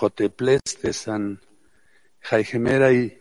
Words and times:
joteplestesan, 0.00 1.40
jaijemera 2.20 2.90
y 2.90 3.18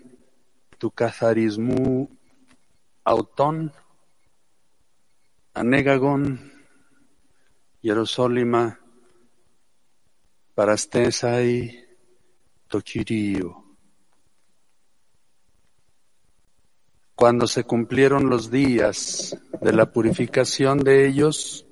tu 0.77 0.91
cazarismu 0.91 2.07
autón, 3.04 3.73
anegagon, 5.54 6.54
Jerusalima, 7.81 8.80
parastesai, 10.55 11.86
toquirío. 12.70 13.64
Cuando 17.16 17.46
se 17.48 17.66
cumplieron 17.66 18.30
los 18.30 18.49
días 18.49 19.38
de 19.59 19.73
la 19.73 19.91
purificación 19.91 20.80
de 20.80 21.07
ellos, 21.07 21.66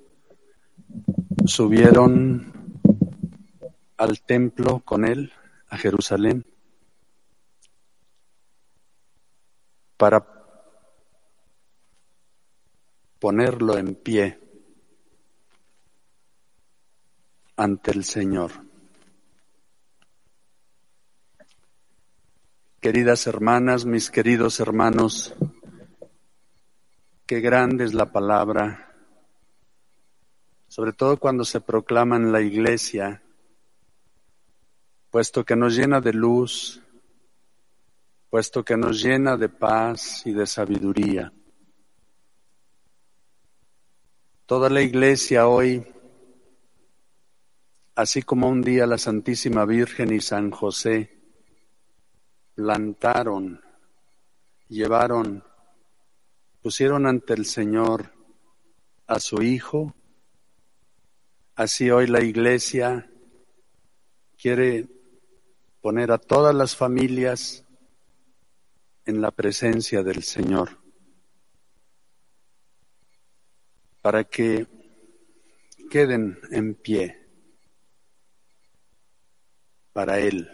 subieron 1.46 2.57
al 3.98 4.22
templo 4.22 4.80
con 4.86 5.06
él 5.06 5.34
a 5.70 5.78
Jerusalén 5.78 6.46
para 9.98 10.26
ponerlo 13.20 13.78
en 13.78 13.96
pie 13.96 14.40
ante 17.56 17.92
el 17.92 18.04
Señor. 18.04 18.52
Queridas 22.80 23.26
hermanas, 23.26 23.86
mis 23.86 24.12
queridos 24.12 24.60
hermanos, 24.60 25.34
qué 27.26 27.42
grande 27.42 27.84
es 27.84 27.96
la 27.96 28.12
palabra, 28.12 28.96
sobre 30.68 30.94
todo 30.94 31.18
cuando 31.18 31.44
se 31.44 31.60
proclama 31.60 32.18
en 32.18 32.32
la 32.32 32.42
iglesia, 32.42 33.24
puesto 35.18 35.44
que 35.44 35.56
nos 35.56 35.76
llena 35.76 36.00
de 36.00 36.14
luz, 36.14 36.80
puesto 38.30 38.64
que 38.64 38.78
nos 38.78 39.02
llena 39.02 39.36
de 39.36 39.50
paz 39.50 40.22
y 40.28 40.32
de 40.32 40.46
sabiduría. 40.46 41.34
Toda 44.46 44.70
la 44.70 44.84
iglesia 44.84 45.48
hoy, 45.48 45.84
así 47.96 48.22
como 48.22 48.48
un 48.48 48.62
día 48.62 48.86
la 48.86 49.00
Santísima 49.00 49.66
Virgen 49.66 50.14
y 50.14 50.22
San 50.22 50.52
José, 50.52 51.20
plantaron, 52.54 53.60
llevaron, 54.68 55.44
pusieron 56.62 57.08
ante 57.08 57.34
el 57.34 57.46
Señor 57.48 58.14
a 59.08 59.20
su 59.20 59.42
Hijo, 59.42 59.96
así 61.56 61.90
hoy 61.90 62.06
la 62.06 62.24
Iglesia 62.24 63.10
quiere 64.38 64.97
poner 65.88 66.12
a 66.12 66.18
todas 66.18 66.54
las 66.54 66.76
familias 66.76 67.64
en 69.06 69.22
la 69.22 69.32
presencia 69.32 70.04
del 70.04 70.22
Señor, 70.22 70.82
para 74.02 74.26
que 74.26 74.68
queden 75.90 76.42
en 76.52 76.76
pie 76.76 77.26
para 79.94 80.20
Él 80.20 80.52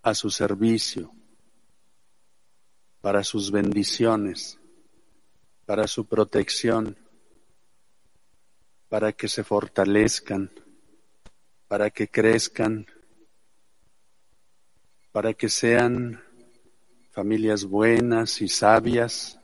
a 0.00 0.14
su 0.14 0.30
servicio, 0.30 1.12
para 3.02 3.22
sus 3.22 3.50
bendiciones, 3.50 4.58
para 5.66 5.86
su 5.86 6.06
protección, 6.06 6.96
para 8.88 9.12
que 9.12 9.28
se 9.28 9.44
fortalezcan, 9.44 10.50
para 11.68 11.90
que 11.90 12.08
crezcan, 12.08 12.86
para 15.14 15.32
que 15.32 15.48
sean 15.48 16.20
familias 17.12 17.64
buenas 17.64 18.42
y 18.42 18.48
sabias, 18.48 19.38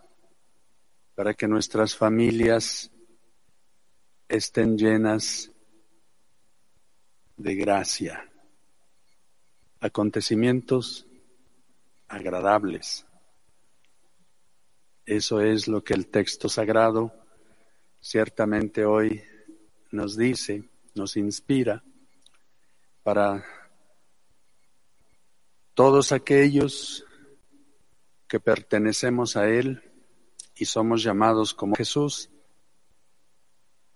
para 1.15 1.33
que 1.33 1.47
nuestras 1.47 1.95
familias 1.95 2.91
estén 4.29 4.77
llenas 4.77 5.49
de 7.37 7.55
gracia 7.55 8.29
acontecimientos 9.79 11.07
agradables. 12.09 13.07
Eso 15.07 15.41
es 15.41 15.69
lo 15.69 15.85
que 15.85 15.95
el 15.95 16.09
texto 16.09 16.49
sagrado 16.49 17.15
ciertamente 18.01 18.85
hoy 18.85 19.23
nos 19.93 20.17
dice, 20.17 20.69
nos 20.97 21.17
inspira 21.17 21.85
para 23.05 23.60
todos 25.81 26.13
aquellos 26.13 27.07
que 28.29 28.39
pertenecemos 28.39 29.35
a 29.39 29.49
Él 29.49 29.83
y 30.55 30.67
somos 30.67 31.03
llamados 31.03 31.55
como 31.55 31.75
Jesús, 31.75 32.29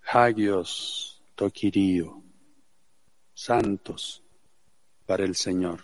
Hagios 0.01 1.21
Tokirio, 1.35 2.23
santos 3.35 4.23
para 5.05 5.25
el 5.25 5.35
Señor. 5.35 5.81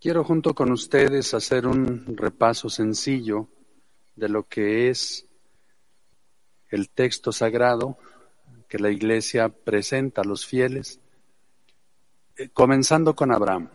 Quiero 0.00 0.24
junto 0.24 0.54
con 0.54 0.72
ustedes 0.72 1.34
hacer 1.34 1.66
un 1.66 2.16
repaso 2.16 2.70
sencillo 2.70 3.48
de 4.16 4.30
lo 4.30 4.48
que 4.48 4.88
es 4.88 5.26
el 6.70 6.88
texto 6.88 7.32
sagrado 7.32 7.98
que 8.66 8.78
la 8.78 8.90
Iglesia 8.90 9.50
presenta 9.50 10.22
a 10.22 10.24
los 10.24 10.46
fieles, 10.46 11.00
eh, 12.38 12.48
comenzando 12.48 13.14
con 13.14 13.30
Abraham, 13.30 13.68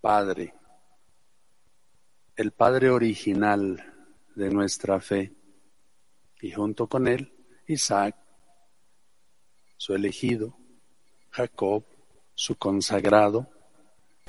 Padre, 0.00 0.54
el 2.36 2.52
Padre 2.52 2.90
original 2.90 3.94
de 4.36 4.50
nuestra 4.50 5.00
fe, 5.00 5.34
y 6.40 6.52
junto 6.52 6.86
con 6.86 7.08
él 7.08 7.32
Isaac, 7.66 8.16
su 9.76 9.94
elegido, 9.94 10.56
Jacob, 11.30 11.84
su 12.34 12.56
consagrado, 12.56 13.50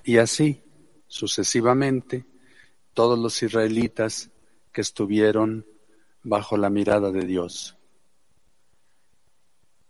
y 0.04 0.18
así 0.18 0.64
sucesivamente 1.08 2.26
todos 2.94 3.20
los 3.20 3.42
israelitas 3.44 4.32
que 4.72 4.82
estuvieron 4.82 5.68
bajo 6.24 6.58
la 6.58 6.72
mirada 6.72 7.12
de 7.12 7.26
Dios. 7.26 7.78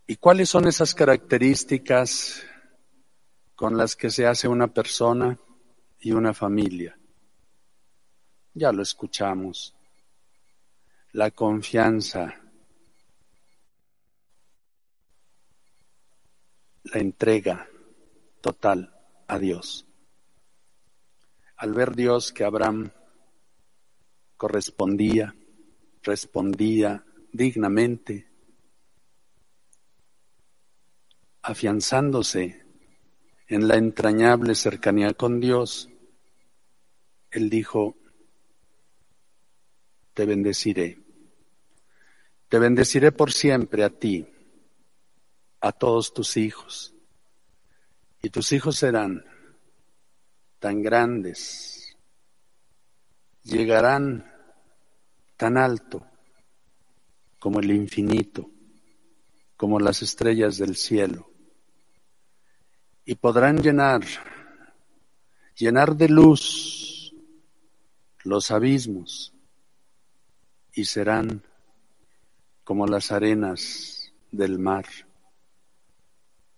¿Y 0.07 0.17
cuáles 0.17 0.50
son 0.50 0.67
esas 0.67 0.94
características 0.94 2.44
con 3.56 3.78
las 3.78 3.96
que 3.96 4.09
se 4.09 4.28
hace 4.28 4.47
una 4.47 4.67
persona 4.67 5.40
y 5.99 6.11
una 6.11 6.33
familia? 6.33 6.97
Ya 8.53 8.71
lo 8.71 8.81
escuchamos. 8.81 9.75
La 11.11 11.31
confianza, 11.31 12.39
la 16.83 16.99
entrega 16.99 17.67
total 18.41 18.93
a 19.27 19.39
Dios. 19.39 19.85
Al 21.57 21.73
ver 21.73 21.95
Dios 21.95 22.31
que 22.31 22.43
Abraham 22.43 22.91
correspondía, 24.37 25.35
respondía 26.03 27.03
dignamente, 27.31 28.27
afianzándose 31.41 32.69
en 33.49 33.67
la 33.67 33.75
entrañable 33.75 34.53
cercanía 34.53 35.13
con 35.16 35.40
Dios, 35.40 35.90
él 37.31 37.49
dijo, 37.49 37.97
te 40.13 40.25
bendeciré, 40.25 40.99
te 42.47 42.59
bendeciré 42.59 43.11
por 43.11 43.31
siempre 43.31 43.84
a 43.84 43.90
ti 43.90 44.28
a 45.61 45.72
todos 45.72 46.13
tus 46.13 46.37
hijos. 46.37 46.93
Y 48.22 48.29
tus 48.29 48.51
hijos 48.51 48.75
serán 48.75 49.25
tan 50.59 50.84
grandes, 50.84 51.97
llegarán 53.43 54.31
tan 55.37 55.57
alto 55.57 56.05
como 57.40 57.61
el 57.61 57.72
infinito, 57.72 58.52
como 59.57 59.79
las 59.79 60.03
estrellas 60.03 60.57
del 60.57 60.75
cielo, 60.75 61.28
y 63.09 63.16
podrán 63.16 63.58
llenar, 63.58 64.02
llenar 65.56 65.96
de 65.96 66.09
luz 66.09 67.11
los 68.23 68.52
abismos, 68.52 69.34
y 70.73 70.85
serán 70.85 71.41
como 72.64 72.85
las 72.85 73.11
arenas 73.11 74.14
del 74.32 74.59
mar 74.59 74.85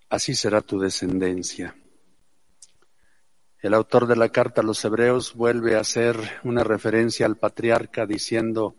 así 0.09 0.35
será 0.35 0.59
tu 0.59 0.77
descendencia. 0.77 1.73
El 3.61 3.73
autor 3.73 4.05
de 4.05 4.17
la 4.17 4.27
carta 4.27 4.59
a 4.59 4.65
los 4.65 4.83
hebreos 4.83 5.33
vuelve 5.33 5.77
a 5.77 5.79
hacer 5.79 6.17
una 6.43 6.65
referencia 6.65 7.25
al 7.25 7.37
patriarca 7.37 8.05
diciendo, 8.05 8.75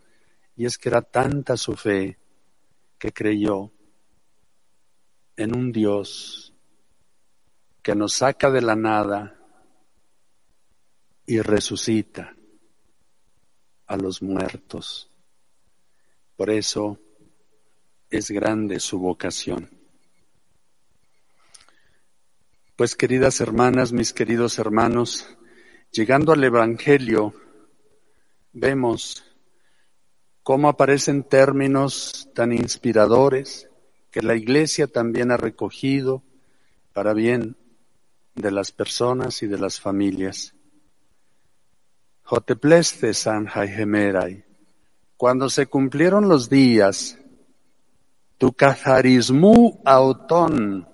y 0.55 0.67
es 0.67 0.77
que 0.77 0.89
era 0.89 1.01
tanta 1.01 1.57
su 1.57 1.75
fe 1.75 2.19
que 2.99 3.11
creyó 3.11 3.71
en 5.35 5.55
un 5.55 5.71
Dios 5.71 6.52
que 7.83 7.95
nos 7.95 8.13
saca 8.13 8.49
de 8.49 8.61
la 8.61 8.77
nada 8.77 9.37
y 11.25 11.41
resucita 11.41 12.33
a 13.85 13.97
los 13.97 14.21
muertos. 14.21 15.09
Por 16.37 16.49
eso 16.49 16.97
es 18.09 18.31
grande 18.31 18.79
su 18.79 18.99
vocación. 18.99 19.69
Pues 22.77 22.95
queridas 22.95 23.41
hermanas, 23.41 23.91
mis 23.91 24.13
queridos 24.13 24.57
hermanos, 24.59 25.27
llegando 25.91 26.31
al 26.31 26.43
Evangelio, 26.43 27.33
vemos 28.53 29.25
cómo 30.41 30.69
aparecen 30.69 31.23
términos 31.23 32.29
tan 32.33 32.53
inspiradores 32.53 33.69
que 34.09 34.21
la 34.21 34.35
Iglesia 34.35 34.87
también 34.87 35.31
ha 35.31 35.37
recogido 35.37 36.23
para 36.93 37.13
bien 37.13 37.57
de 38.35 38.51
las 38.51 38.71
personas 38.71 39.43
y 39.43 39.47
de 39.47 39.57
las 39.57 39.79
familias. 39.79 40.53
Jotepleste 42.23 43.13
San 43.13 43.47
cuando 45.17 45.49
se 45.49 45.67
cumplieron 45.67 46.27
los 46.27 46.49
días, 46.49 47.17
tu 48.37 48.53
cazarismu 48.53 49.81
autón 49.85 50.87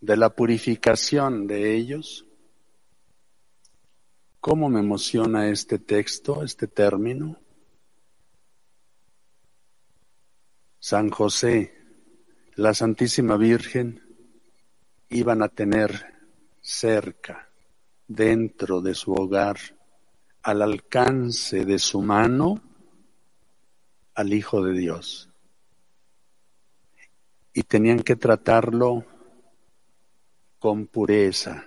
de 0.00 0.16
la 0.16 0.30
purificación 0.30 1.46
de 1.46 1.74
ellos, 1.74 2.26
¿Cómo 4.40 4.70
me 4.70 4.80
emociona 4.80 5.50
este 5.50 5.78
texto, 5.78 6.42
este 6.42 6.66
término? 6.66 7.38
San 10.78 11.10
José, 11.10 11.74
la 12.54 12.72
Santísima 12.72 13.36
Virgen 13.36 14.09
iban 15.10 15.42
a 15.42 15.48
tener 15.48 16.18
cerca, 16.60 17.48
dentro 18.06 18.80
de 18.80 18.94
su 18.94 19.12
hogar, 19.12 19.58
al 20.42 20.62
alcance 20.62 21.64
de 21.64 21.78
su 21.78 22.00
mano, 22.00 22.62
al 24.14 24.32
Hijo 24.32 24.64
de 24.64 24.72
Dios. 24.72 25.28
Y 27.52 27.62
tenían 27.64 28.00
que 28.00 28.16
tratarlo 28.16 29.04
con 30.58 30.86
pureza, 30.86 31.64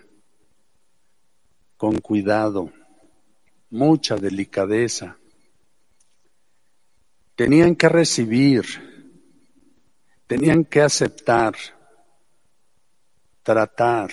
con 1.78 2.00
cuidado, 2.00 2.72
mucha 3.70 4.16
delicadeza. 4.16 5.18
Tenían 7.36 7.76
que 7.76 7.90
recibir, 7.90 8.64
tenían 10.28 10.64
que 10.64 10.82
aceptar, 10.82 11.56
tratar, 13.44 14.12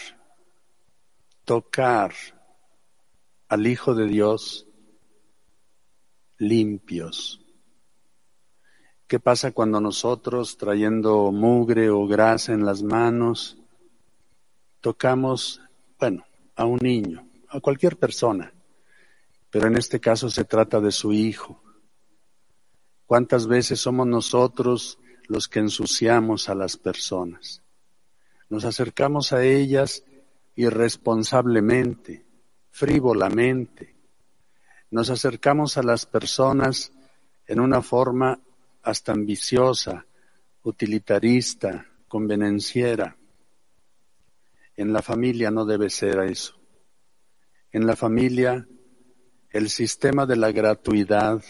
tocar 1.44 2.12
al 3.48 3.66
Hijo 3.66 3.94
de 3.94 4.06
Dios 4.06 4.66
limpios. 6.38 7.40
¿Qué 9.06 9.18
pasa 9.18 9.50
cuando 9.52 9.80
nosotros, 9.80 10.56
trayendo 10.56 11.32
mugre 11.32 11.90
o 11.90 12.06
grasa 12.06 12.52
en 12.52 12.64
las 12.64 12.82
manos, 12.82 13.56
tocamos, 14.80 15.60
bueno, 15.98 16.24
a 16.54 16.64
un 16.64 16.78
niño? 16.80 17.30
a 17.50 17.60
cualquier 17.60 17.96
persona, 17.96 18.52
pero 19.50 19.66
en 19.66 19.76
este 19.76 20.00
caso 20.00 20.30
se 20.30 20.44
trata 20.44 20.80
de 20.80 20.92
su 20.92 21.12
hijo. 21.12 21.62
¿Cuántas 23.06 23.46
veces 23.48 23.80
somos 23.80 24.06
nosotros 24.06 24.98
los 25.26 25.48
que 25.48 25.58
ensuciamos 25.58 26.48
a 26.48 26.54
las 26.54 26.76
personas? 26.76 27.62
Nos 28.50 28.64
acercamos 28.64 29.32
a 29.32 29.42
ellas 29.42 30.04
irresponsablemente, 30.56 32.26
frívolamente. 32.70 33.96
Nos 34.90 35.08
acercamos 35.08 35.78
a 35.78 35.82
las 35.82 36.04
personas 36.04 36.92
en 37.46 37.60
una 37.60 37.80
forma 37.80 38.38
hasta 38.82 39.12
ambiciosa, 39.12 40.04
utilitarista, 40.62 41.86
convenenciera. 42.08 43.16
En 44.76 44.92
la 44.92 45.00
familia 45.00 45.50
no 45.50 45.64
debe 45.64 45.88
ser 45.88 46.20
eso 46.20 46.60
en 47.72 47.86
la 47.86 47.96
familia 47.96 48.66
el 49.50 49.68
sistema 49.68 50.26
de 50.26 50.36
la 50.36 50.52
gratuidad, 50.52 51.42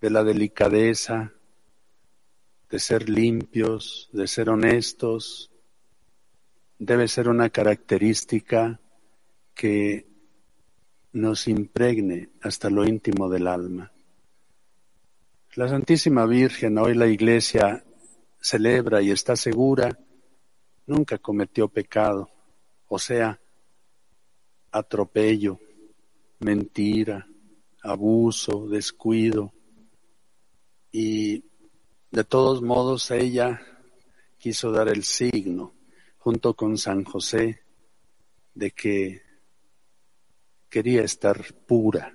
de 0.00 0.10
la 0.10 0.24
delicadeza, 0.24 1.32
de 2.68 2.78
ser 2.78 3.08
limpios, 3.08 4.08
de 4.12 4.26
ser 4.26 4.48
honestos, 4.48 5.50
debe 6.80 7.08
ser 7.08 7.28
una 7.28 7.50
característica 7.50 8.80
que 9.54 10.06
nos 11.12 11.46
impregne 11.46 12.30
hasta 12.40 12.70
lo 12.70 12.86
íntimo 12.86 13.28
del 13.28 13.48
alma. 13.48 13.92
La 15.56 15.68
Santísima 15.68 16.24
Virgen, 16.24 16.78
hoy 16.78 16.94
la 16.94 17.06
Iglesia 17.06 17.84
celebra 18.40 19.02
y 19.02 19.10
está 19.10 19.36
segura, 19.36 19.98
nunca 20.86 21.18
cometió 21.18 21.68
pecado, 21.68 22.30
o 22.88 22.98
sea, 22.98 23.38
atropello, 24.72 25.60
mentira, 26.38 27.26
abuso, 27.82 28.66
descuido. 28.68 29.52
Y 30.90 31.44
de 32.10 32.24
todos 32.24 32.62
modos 32.62 33.10
ella 33.10 33.60
quiso 34.38 34.72
dar 34.72 34.88
el 34.88 35.04
signo, 35.04 35.74
junto 36.20 36.54
con 36.54 36.76
San 36.76 37.02
José, 37.02 37.62
de 38.54 38.70
que 38.72 39.22
quería 40.68 41.02
estar 41.02 41.42
pura, 41.66 42.14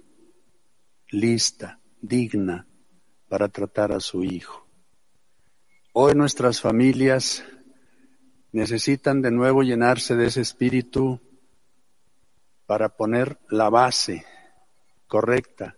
lista, 1.09 1.79
digna 1.99 2.67
para 3.27 3.49
tratar 3.49 3.91
a 3.91 3.99
su 3.99 4.23
hijo. 4.23 4.67
Hoy 5.91 6.13
nuestras 6.13 6.61
familias 6.61 7.43
necesitan 8.51 9.23
de 9.23 9.31
nuevo 9.31 9.63
llenarse 9.63 10.15
de 10.15 10.27
ese 10.27 10.41
espíritu 10.41 11.19
para 12.67 12.89
poner 12.89 13.39
la 13.49 13.69
base 13.69 14.23
correcta 15.07 15.77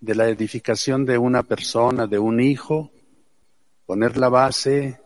de 0.00 0.14
la 0.14 0.28
edificación 0.28 1.06
de 1.06 1.16
una 1.16 1.42
persona, 1.42 2.06
de 2.06 2.18
un 2.18 2.40
hijo, 2.40 2.92
poner 3.86 4.18
la 4.18 4.28
base 4.28 5.00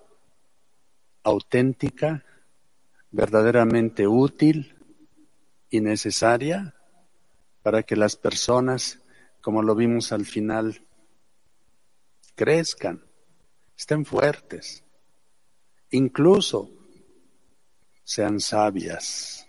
auténtica, 1.23 2.25
verdaderamente 3.11 4.07
útil 4.07 4.77
y 5.71 5.81
necesaria 5.81 6.75
para 7.63 7.83
que 7.83 7.97
las 7.97 8.17
personas, 8.17 9.01
como 9.41 9.63
lo 9.63 9.75
vimos 9.75 10.13
al 10.13 10.25
final, 10.25 10.87
crezcan, 12.35 13.05
estén 13.77 14.05
fuertes, 14.05 14.85
incluso 15.91 16.71
sean 18.05 18.41
sabias 18.41 19.47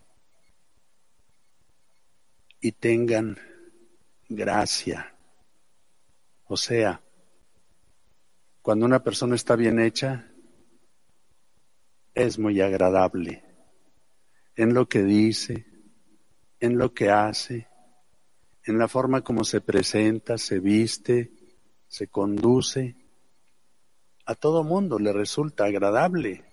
y 2.59 2.71
tengan 2.73 3.37
gracia. 4.27 5.15
O 6.45 6.57
sea, 6.57 7.01
cuando 8.61 8.85
una 8.85 9.03
persona 9.03 9.35
está 9.35 9.55
bien 9.55 9.79
hecha, 9.79 10.31
es 12.13 12.37
muy 12.37 12.59
agradable 12.59 13.48
en 14.59 14.73
lo 14.73 14.89
que 14.89 15.03
dice, 15.03 15.65
en 16.59 16.77
lo 16.77 16.93
que 16.93 17.09
hace, 17.09 17.69
en 18.65 18.77
la 18.77 18.89
forma 18.89 19.21
como 19.21 19.45
se 19.45 19.61
presenta, 19.61 20.37
se 20.37 20.59
viste, 20.59 21.31
se 21.87 22.07
conduce. 22.07 22.97
A 24.25 24.35
todo 24.35 24.65
mundo 24.65 24.99
le 24.99 25.13
resulta 25.13 25.63
agradable 25.63 26.43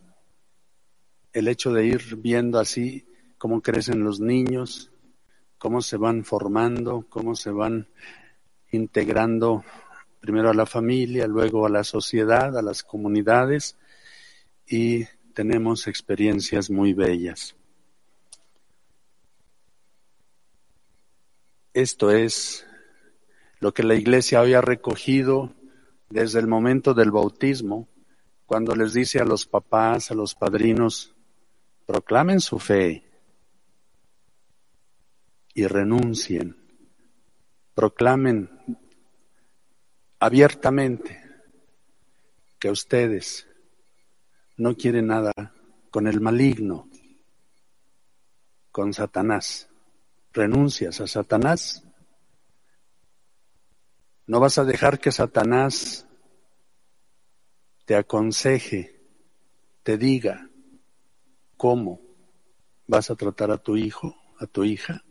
el 1.33 1.49
hecho 1.49 1.73
de 1.73 1.85
ir 1.85 2.15
viendo 2.19 2.61
así 2.61 3.09
cómo 3.39 3.61
crecen 3.61 4.05
los 4.05 4.21
niños, 4.21 4.93
cómo 5.59 5.83
se 5.83 5.97
van 5.97 6.25
formando, 6.25 7.07
cómo 7.09 7.35
se 7.35 7.51
van 7.51 7.89
integrando 8.71 9.65
primero 10.21 10.51
a 10.51 10.55
la 10.55 10.67
familia, 10.67 11.27
luego 11.27 11.67
a 11.67 11.71
la 11.71 11.83
sociedad, 11.83 12.57
a 12.57 12.63
las 12.63 12.85
comunidades 12.85 13.77
y 14.65 15.07
tenemos 15.35 15.89
experiencias 15.89 16.71
muy 16.71 16.93
bellas. 16.93 17.57
Esto 21.77 22.11
es 22.11 22.67
lo 23.61 23.75
que 23.75 23.83
la 23.83 23.97
iglesia 23.97 24.41
había 24.41 24.63
recogido 24.63 25.53
desde 26.09 26.39
el 26.39 26.47
momento 26.47 26.95
del 26.95 27.11
bautismo, 27.11 27.87
cuando 28.47 28.75
les 28.75 28.95
dice 28.95 29.19
a 29.19 29.27
los 29.27 29.45
papás, 29.45 30.11
a 30.11 30.15
los 30.15 30.35
padrinos, 30.35 31.15
proclamen 31.85 32.41
su 32.41 32.59
fe, 32.59 33.05
y 35.53 35.67
renuncien, 35.67 36.57
proclamen 37.75 38.49
abiertamente 40.19 41.21
que 42.59 42.71
ustedes 42.71 43.47
no 44.57 44.75
quieren 44.79 45.09
nada 45.09 45.35
con 45.91 46.07
el 46.07 46.23
maligno, 46.23 46.89
con 48.73 48.95
Satanás. 48.95 49.69
¿Renuncias 50.37 51.01
a 51.01 51.07
Satanás? 51.07 51.83
No 54.27 54.39
vas 54.39 54.59
a 54.59 54.65
dejar 54.65 55.01
que 55.01 55.11
Satanás 55.11 56.07
te 57.87 57.97
aconseje, 57.97 59.01
te 59.83 59.97
diga 59.97 60.51
cómo 61.57 62.03
vas 62.87 63.11
a 63.11 63.15
tratar 63.15 63.51
a 63.51 63.57
tu 63.57 63.79
hijo, 63.79 64.15
a 64.39 64.47
tu 64.47 64.65
hija. 64.65 65.05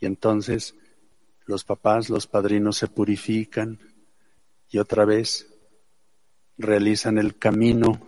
Y 0.00 0.06
entonces 0.06 0.74
los 1.44 1.62
papás, 1.62 2.08
los 2.08 2.26
padrinos 2.26 2.78
se 2.78 2.88
purifican 2.88 3.78
y 4.70 4.78
otra 4.78 5.04
vez 5.04 5.46
realizan 6.56 7.18
el 7.18 7.36
camino 7.36 8.00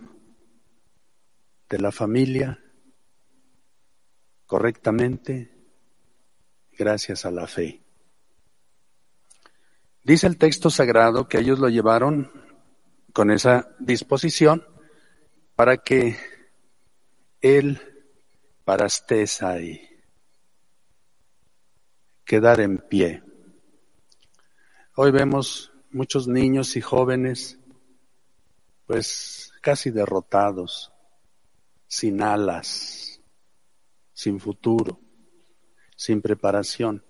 de 1.69 1.77
la 1.77 1.91
familia 1.91 2.59
correctamente 4.51 5.50
gracias 6.81 7.25
a 7.25 7.31
la 7.31 7.45
fe. 7.45 7.79
Dice 10.03 10.25
el 10.25 10.39
texto 10.39 10.71
sagrado 10.71 11.27
que 11.27 11.37
ellos 11.37 11.59
lo 11.59 11.69
llevaron 11.69 12.31
con 13.13 13.29
esa 13.29 13.75
disposición 13.77 14.65
para 15.55 15.77
que 15.77 16.17
él 17.39 17.79
parastesai 18.65 19.89
quedar 22.25 22.61
en 22.61 22.79
pie. 22.79 23.21
Hoy 24.95 25.11
vemos 25.11 25.71
muchos 25.91 26.27
niños 26.27 26.75
y 26.75 26.81
jóvenes 26.81 27.59
pues 28.87 29.51
casi 29.61 29.91
derrotados, 29.91 30.91
sin 31.85 32.23
alas, 32.23 33.21
sin 34.13 34.39
futuro, 34.39 34.99
sin 36.01 36.19
preparación 36.19 37.05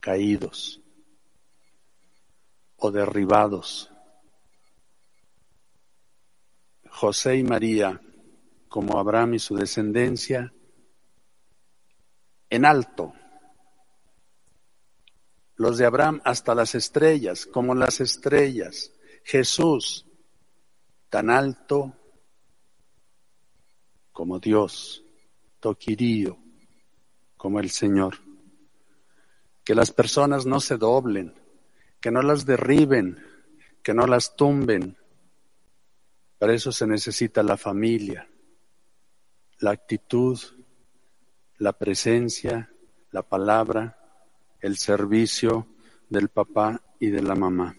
caídos 0.00 0.80
o 2.74 2.90
derribados. 2.90 3.88
José 6.90 7.36
y 7.36 7.44
María, 7.44 8.00
como 8.68 8.98
Abraham 8.98 9.34
y 9.34 9.38
su 9.38 9.54
descendencia, 9.54 10.52
en 12.50 12.64
alto. 12.64 13.12
Los 15.54 15.78
de 15.78 15.86
Abraham 15.86 16.20
hasta 16.24 16.52
las 16.52 16.74
estrellas, 16.74 17.46
como 17.46 17.76
las 17.76 18.00
estrellas. 18.00 18.90
Jesús, 19.22 20.04
tan 21.08 21.30
alto 21.30 21.96
como 24.10 24.40
Dios, 24.40 25.04
toquirío 25.60 26.41
como 27.42 27.58
el 27.58 27.70
Señor 27.70 28.18
que 29.64 29.74
las 29.74 29.90
personas 29.90 30.46
no 30.46 30.60
se 30.60 30.76
doblen, 30.76 31.34
que 32.00 32.12
no 32.12 32.22
las 32.22 32.46
derriben, 32.46 33.18
que 33.82 33.92
no 33.94 34.06
las 34.06 34.36
tumben. 34.36 34.96
Para 36.38 36.54
eso 36.54 36.70
se 36.70 36.86
necesita 36.86 37.42
la 37.42 37.56
familia, 37.56 38.28
la 39.58 39.72
actitud, 39.72 40.38
la 41.58 41.72
presencia, 41.72 42.70
la 43.10 43.24
palabra, 43.24 43.98
el 44.60 44.76
servicio 44.76 45.66
del 46.08 46.28
papá 46.28 46.80
y 47.00 47.08
de 47.08 47.22
la 47.22 47.34
mamá. 47.34 47.74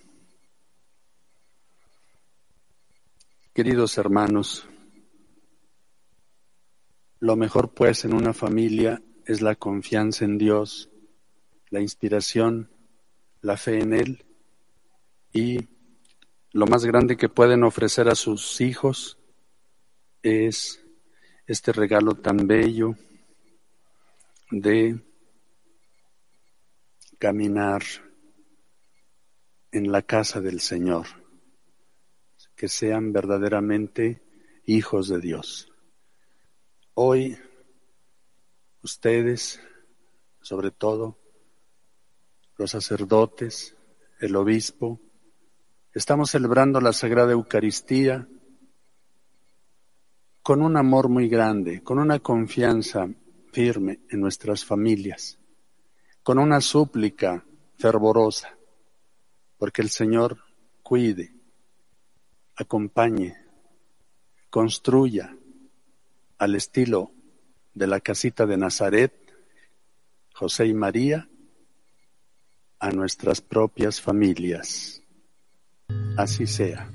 Queridos 3.53 3.98
hermanos, 3.98 4.67
lo 7.22 7.38
mejor 7.38 7.74
pues 7.74 8.03
en 8.03 8.13
una 8.13 8.34
familia 8.34 9.01
es 9.25 9.42
la 9.42 9.56
confianza 9.56 10.25
en 10.25 10.38
Dios, 10.38 10.89
la 11.70 11.80
inspiración, 11.82 12.70
la 13.42 13.58
fe 13.58 13.80
en 13.80 13.94
Él 13.94 14.25
y 15.34 15.68
lo 16.51 16.68
más 16.68 16.86
grande 16.86 17.18
que 17.18 17.30
pueden 17.30 17.63
ofrecer 17.63 18.08
a 18.08 18.15
sus 18.15 18.62
hijos 18.62 19.18
es 20.22 20.86
este 21.48 21.74
regalo 21.74 22.13
tan 22.13 22.48
bello 22.48 22.96
de 24.51 25.00
caminar 27.18 27.82
en 29.72 29.92
la 29.92 30.03
casa 30.03 30.39
del 30.39 30.60
Señor, 30.60 31.08
que 32.56 32.68
sean 32.68 33.12
verdaderamente 33.12 34.22
hijos 34.68 35.08
de 35.08 35.20
Dios. 35.20 35.72
Hoy, 36.94 37.36
ustedes, 38.84 39.62
sobre 40.42 40.72
todo, 40.72 41.18
los 42.58 42.72
sacerdotes, 42.72 43.75
el 44.20 44.36
obispo. 44.36 45.00
Estamos 45.94 46.32
celebrando 46.32 46.82
la 46.82 46.94
Sagrada 46.94 47.32
Eucaristía 47.32 48.28
con 50.42 50.62
un 50.62 50.75
amor 50.75 51.08
muy 51.08 51.30
grande, 51.30 51.82
con 51.82 51.98
una 51.98 52.20
confianza 52.20 53.08
firme 53.52 54.02
en 54.10 54.20
nuestras 54.20 54.66
familias, 54.66 55.40
con 56.22 56.38
una 56.38 56.60
súplica 56.60 57.46
fervorosa, 57.78 58.58
porque 59.58 59.82
el 59.82 59.90
Señor 59.90 60.40
cuide, 60.82 61.34
acompañe, 62.56 63.38
construya 64.50 65.36
al 66.38 66.56
estilo 66.56 67.12
de 67.74 67.88
la 67.88 68.00
casita 68.00 68.46
de 68.46 68.58
Nazaret, 68.58 69.13
José 70.34 70.68
y 70.68 70.74
María, 70.74 71.27
a 72.80 72.92
nuestras 72.92 73.42
propias 73.42 74.01
familias. 74.01 75.01
Así 76.18 76.48
sea. 76.48 76.89